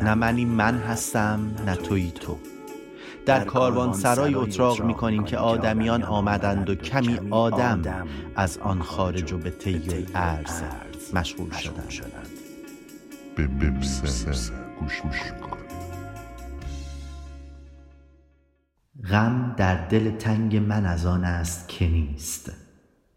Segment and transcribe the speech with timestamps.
[0.00, 2.38] نه منی من هستم نه توی تو.
[3.26, 9.32] در کاروان سرای اتراق می کنیم که آدمیان آمدند و کمی آدم از آن خارج
[9.32, 10.62] و به طی ارز
[11.14, 12.28] مشغول شدند.
[13.36, 13.46] به
[14.80, 15.32] گوش
[19.10, 22.52] غم در دل تنگ من از آن است که نیست.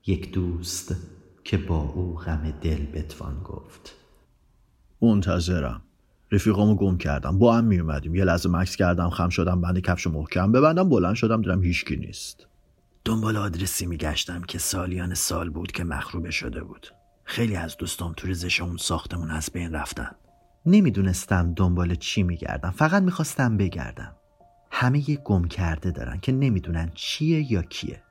[0.05, 0.96] یک دوست
[1.44, 3.96] که با او غم دل بتوان گفت.
[5.02, 5.82] منتظرم.
[6.32, 7.40] رفیقامو گم کردم.
[7.40, 11.41] با هم میومدیم یه لحظه مکس کردم خم شدم بند کفش محکم ببندم بلند شدم
[11.41, 12.48] دیدم هیچکی نیست.
[13.05, 16.88] دنبال آدرسی میگشتم که سالیان سال بود که مخروبه شده بود.
[17.24, 20.12] خیلی از دوستام تو ریزش اون ساختمون از بین رفتن.
[20.66, 22.71] نمی‌دونستم دنبال چی میگردم.
[22.71, 24.16] فقط می‌خواستم بگردم.
[24.71, 28.02] همه یه گم کرده دارن که نمی‌دونن چیه یا کیه.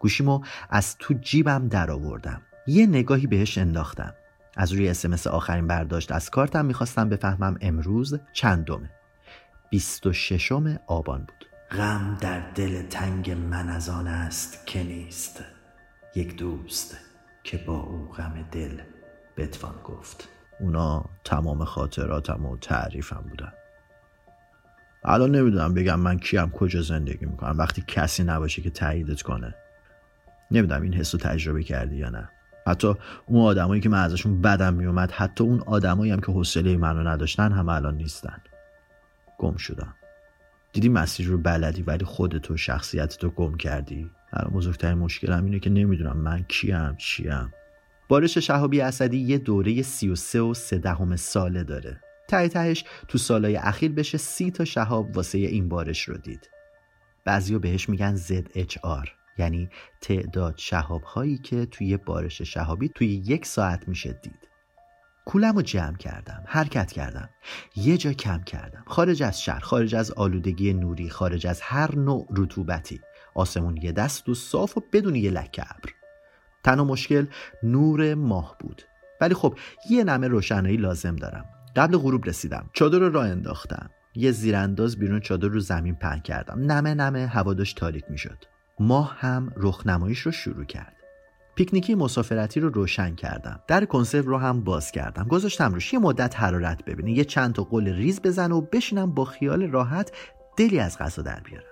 [0.00, 4.14] گوشیمو از تو جیبم در آوردم یه نگاهی بهش انداختم.
[4.56, 8.90] از روی اسمس آخرین برداشت از کارتم می‌خواستم بفهمم امروز چندمه.
[9.70, 10.52] 26
[10.86, 11.46] آبان بود.
[11.70, 15.44] غم در دل تنگ من از آن است که نیست.
[16.14, 16.96] یک دوست
[17.44, 18.80] که با او غم دل
[19.36, 20.28] بتوان گفت.
[20.60, 23.52] اونا تمام خاطراتم و تعریفم بودن.
[25.04, 27.58] الان نمی‌دونم بگم من کیم کجا زندگی می‌کنم.
[27.58, 29.54] وقتی کسی نباشه که تاییدت کنه.
[30.50, 32.28] نمی‌دونم این حس رو تجربه کردی یا نه.
[32.66, 32.94] حتی
[33.26, 37.52] اون آدمایی که من ازشون بدم میومد حتی اون آدمایی هم که حوصله منو نداشتن
[37.52, 38.42] هم الان نیستن.
[39.38, 39.94] گم شدم.
[40.72, 46.16] دیدی مسیر رو بلدی ولی خودتو شخصیتتو گم کردی؟ الان بزرگترین مشکلم اینه که نمی‌دونم
[46.16, 47.52] من کیم چیم.
[48.08, 52.00] بارش شهابی اسدی یه دوره 33 و 3 دهم ساله داره.
[52.28, 56.50] ته تهش تو سالهای اخیر بشه سی تا شهاب واسه این بارش رو دید.
[57.24, 59.68] بعضیو بهش میگن ZHR یعنی
[60.00, 64.48] تعداد شهاب هایی که توی بارش شهابی توی یک ساعت میشه دید.
[65.24, 67.28] کولم رو جمع کردم حرکت کردم.
[67.76, 68.84] یه جا کم کردم.
[68.86, 73.00] خارج از شهر خارج از آلودگی نوری خارج از هر نوع رطوبتی.
[73.34, 75.90] آسمون یه دست و صاف و بدون یه لکه ابر.
[76.64, 77.26] تنها مشکل
[77.62, 78.82] نور ماه بود.
[79.20, 79.58] ولی خب
[79.90, 81.44] یه نمه روشنایی لازم دارم.
[81.76, 82.70] قبل غروب رسیدم.
[82.72, 83.90] چادر رو راه انداختم.
[84.14, 86.72] یه زیرانداز بیرون چادر رو زمین پهن کردم.
[86.72, 88.44] نمه نمه هوا داشت تاریک می‌شد.
[88.80, 90.96] ماه هم رخنماییش رو شروع کرد.
[91.54, 93.60] پیکنیکی مسافرتی رو روشن کردم.
[93.66, 95.28] در کنسرو رو هم باز کردم.
[95.28, 95.92] گذاشتم روش.
[95.92, 100.12] یه مدت حرارت ببینه یه چند تا قل ریز بزن و بشینم با خیال راحت
[100.56, 101.64] دلی از غذا در بیارم.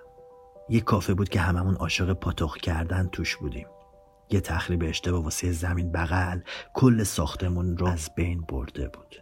[0.68, 3.66] یه کافه بود که هممون عاشق پاتوخ کردن توش بودیم.
[4.30, 6.40] یه تخریب اشتباه واسه زمین بغل.
[6.74, 9.16] کل ساختمون رو از بین برده بود.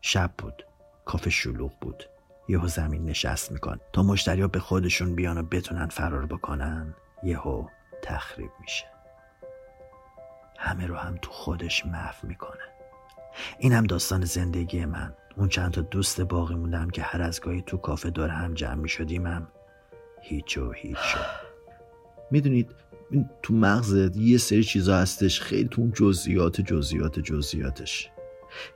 [0.00, 0.66] شب بود.
[1.04, 2.04] کافه شلوغ بود.
[2.52, 3.78] یهو زمین نشست میکن.
[3.92, 7.66] تا مشتریا به خودشون بیان و بتونن فرار بکنن یهو
[8.02, 8.84] تخریب میشه.
[10.58, 12.62] همه رو هم تو خودش محو می‌کنه.
[13.58, 15.14] این هم داستان زندگی من.
[15.36, 18.74] اون چند تا دوست باقی موندم که هر از گاهی تو کافه دور هم جمع
[18.74, 19.48] می‌شدیم هم
[20.22, 21.16] هیچ و هیچ
[22.30, 22.70] می‌دونید
[23.42, 25.40] تو مغزت یه سری چیزا هستش.
[25.40, 28.10] خیلی تو اون جزئیات جزئیات جزئیاتش.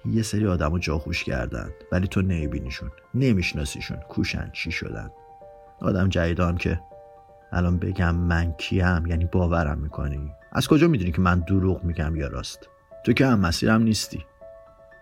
[0.05, 5.11] یه سری آدم رو جاخوش کردن ولی تو نمیبینیشون نمیشناسیشون کوشن چی شدن.
[5.81, 6.81] آدم جدیدان که
[7.53, 12.29] الان بگم من کیم یعنی باورم می‌کنی؟ از کجا می‌دونی که من دروغ میگم یا
[12.29, 12.69] راست؟
[13.05, 14.25] تو که هم مسیرم نیستی.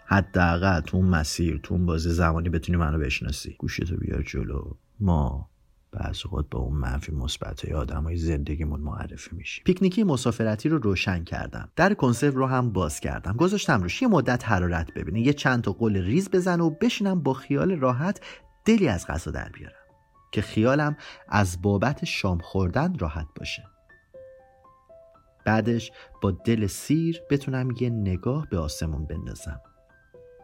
[0.06, 3.56] حداقل تو اون مسیر تو اون بازی زمانی بتونی منو بشناسی.
[3.58, 4.72] گوشتو بیار جلو.
[5.00, 5.48] ما
[5.94, 9.64] بعض اوقات با اون منفی مثبت های زندگیمون معرفی میشیم.
[9.64, 11.68] پیکنیکی مسافرتی رو روشن کردم.
[11.76, 13.32] در کنسرو رو هم باز کردم.
[13.32, 14.02] گذاشتم روش.
[14.02, 18.20] یه مدت حرارت ببینه یه چند تا قل ریز بزن و بشینم با خیال راحت
[18.64, 19.74] دلی از غذا در بیارم.
[20.32, 20.96] که خیالم
[21.28, 23.64] از بابت شام خوردن راحت باشه.
[25.44, 25.92] بعدش
[26.22, 29.60] با دل سیر بتونم یه نگاه به آسمون بندازم.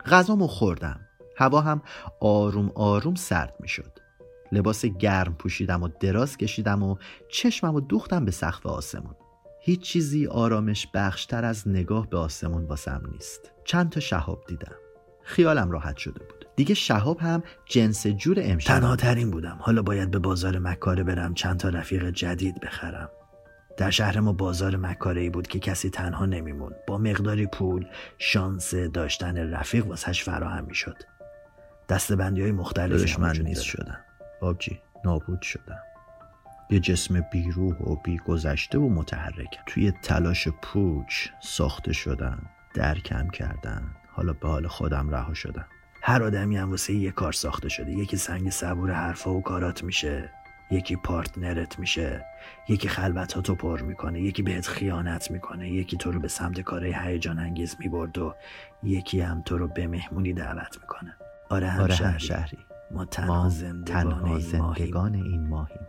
[0.06, 1.00] غذامو خوردم.
[1.36, 1.82] هوا هم
[2.20, 4.09] آروم آروم سرد می شد
[4.52, 6.96] لباس گرم پوشیدم و دراز کشیدم و
[7.28, 9.14] چشمم و دوختم به سقف آسمون.
[9.62, 13.52] هیچ چیزی آرامش بخشتر از نگاه به آسمون واسم نیست.
[13.64, 14.74] چند تا شهاب دیدم.
[15.22, 16.46] خیالم راحت شده بود.
[16.56, 19.56] دیگه شهاب هم جنس جور امشب تنها ترین بودم.
[19.60, 21.34] حالا باید به بازار مکاره برم.
[21.34, 23.10] چند تا رفیق جدید بخرم.
[23.76, 27.86] در شهر ما بازار مکاره ای بود که کسی تنها نمیمون با مقداری پول
[28.18, 30.96] شانس داشتن رفیق واسش فراهم می‌شد.
[31.88, 33.98] دستبندی های مختلفی من نیست شدم.
[34.40, 35.78] آبجی نابود شدم.
[36.70, 39.58] یه جسم بیروح و بیگذشته و متحرک.
[39.66, 42.42] توی تلاش پوچ ساخته شدم
[42.74, 43.82] درکم کردن.
[44.12, 45.66] حالا به حال خودم رها شدم.
[46.02, 47.92] هر آدمی هم واسه یه کار ساخته شده.
[47.92, 50.30] یکی سنگ صبور حرفا و کارات میشه.
[50.70, 52.24] یکی پارتنرت میشه.
[52.68, 54.20] یکی خلوتاتو پر می‌کنه.
[54.20, 55.70] یکی بهت خیانت می‌کنه.
[55.70, 58.34] یکی تو رو به سمت کارهای هیجان انگیز می‌برد و
[58.82, 61.16] یکی هم تو رو به مهمونی دعوت می‌کنه.
[61.48, 62.20] آره هم آره شهری.
[62.20, 62.58] شهری.
[62.90, 65.86] ما تنها زندگان, زندگان این ماهیم.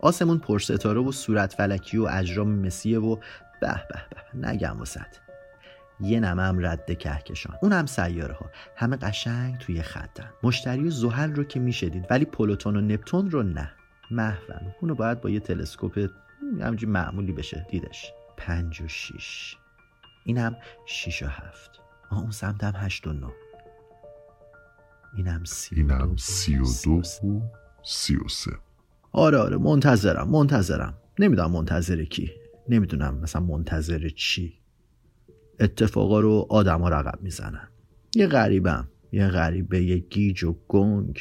[0.00, 3.16] آسمون پرستاره و صورت فلکی و اجرام مسیه و
[3.60, 5.16] به به به نگم وسط.
[6.00, 7.56] یه نمه هم رد کهکشان.
[7.62, 12.24] اون هم سیاره ها همه قشنگ توی خطن مشتری و زحل رو که می‌شدید ولی
[12.24, 13.70] پلوتون و نپتون رو نه.
[14.10, 16.10] محون اونو باید با یه تلسکوپ
[16.60, 17.66] همجوری معمولی بشه.
[17.70, 18.12] دیدش.
[18.36, 19.56] پنج و شیش.
[20.24, 20.56] اینم
[20.86, 21.70] شیش و هفت.
[22.10, 23.30] آه اون سمت هم هشت و نو
[25.18, 27.02] اینم سی اینم سی و دو و
[27.84, 28.50] سی و سه.
[29.12, 30.98] آره آره منتظرم منتظرم.
[31.18, 32.30] نمی‌دونم منتظر کی.
[32.68, 34.58] نمی‌دونم مثلا منتظر چی.
[35.60, 37.68] اتفاقا رو آدما رقم می‌زنن.
[38.14, 41.20] یه غریبم یه غریبه یه گیج و گنگ.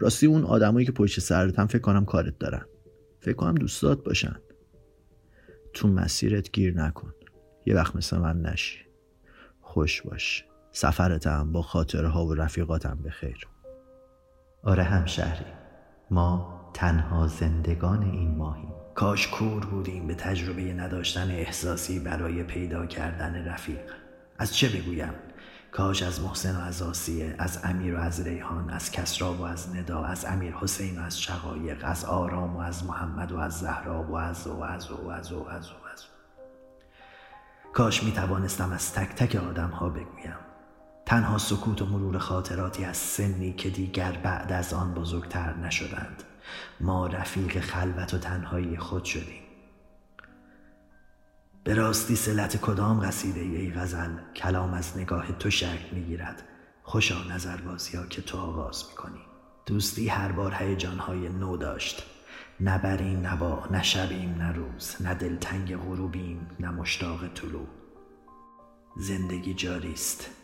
[0.00, 2.64] راستی اون آدمایی که پشت سرتن فکر کنم کارت دارن.
[3.20, 4.36] فکر کنم دوستات باشن.
[5.72, 7.14] تو مسیرت گیر نکن.
[7.66, 8.78] یه وقت مثل من نشی.
[9.60, 10.44] خوش باش.
[10.72, 13.48] سفرتم با خاطرها و رفیقاتم به خیر
[14.62, 15.44] آره همشهری
[16.10, 23.44] ما تنها زندگان این ماهیم کاش کور بودیم به تجربه نداشتن احساسی برای پیدا کردن
[23.44, 23.92] رفیق
[24.38, 25.14] از چه بگویم
[25.72, 29.76] کاش از محسن و از آسیه از امیر و از ریحان از کسرا و از
[29.76, 34.02] ندا از امیر حسین و از شقایق از آرام و از محمد و از زهرا
[34.02, 36.04] و از و از و از و از و از
[37.72, 40.47] کاش می توانستم از تک تک آدم ها بگویم
[41.08, 46.22] تنها سکوت و مرور خاطراتی از سنی که دیگر بعد از آن بزرگتر نشدند.
[46.80, 49.42] ما رفیق خلوت و تنهایی خود شدیم.
[51.64, 56.42] به راستی سلت کدام قصیده ای غزل؟ کلام از نگاه تو شکل می‌گیرد.
[56.82, 59.20] خوشا نظربازی ها که تو آغاز می‌کنی.
[59.66, 62.02] دوستی هر بار هیجانهای نو داشت.
[62.60, 64.96] نه برین نبا نه شبیم نه روز.
[65.00, 67.66] نه دلتنگ غروبیم نه مشتاق طلوع.
[68.96, 70.37] زندگی جاری است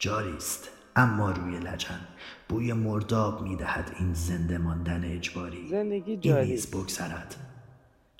[0.00, 0.68] جاری است.
[0.96, 2.00] اما روی لجن
[2.48, 5.68] بوی مرداب می‌دهد این زنده ماندن اجباری.
[5.68, 6.54] زندگی جاری.
[6.54, 7.36] است بگذرد.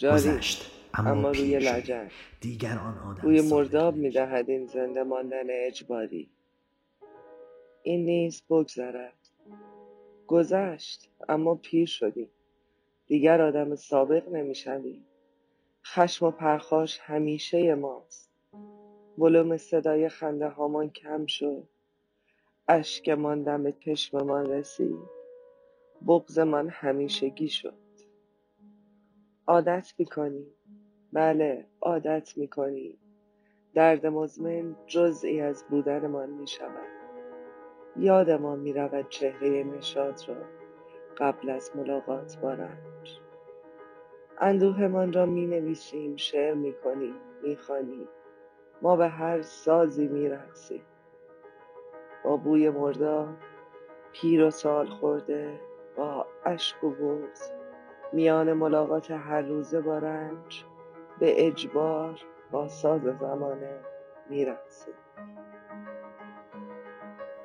[0.03, 2.09] گذشت اما, روی لجن.
[2.41, 6.31] دیگر آن آدم بوی مرداب می‌دهد این زنده ماندن اجباری.
[7.83, 9.29] این نیز بگذرد.
[10.27, 12.29] گذشت اما پیر شدیم.
[13.07, 15.05] دیگر آدم سابق نمی‌شویم.
[15.87, 18.30] خشم و پرخاش همیشه ماست.
[19.19, 21.69] ولوم صدای خنده هامان کم شد.
[22.69, 24.99] اشکمان دم چشممان رسید.
[26.07, 27.75] بغزمان همیشگی شد.
[29.47, 30.47] عادت می‌کنیم
[31.13, 32.99] بله عادت می‌کنیم
[33.75, 36.89] درد مزمن جزئی از بودنمان می‌شود.
[37.97, 40.37] یادمان می‌رود چهره نشاد را
[41.17, 43.21] قبل از ملاقات با رنج.
[44.39, 47.57] اندوهمان را می نویسیم شعر می کنیم می
[48.83, 50.83] ما به هر سازی می رقصیم
[52.25, 53.29] با بوی مردار
[54.13, 55.61] پیر و سال خورده
[55.97, 57.51] با اشک و بغز
[58.13, 60.65] میان ملاقات هر روزه با رنج
[61.19, 62.21] به اجبار
[62.51, 63.81] با ساز زمانه
[64.31, 64.95] میرقصیم.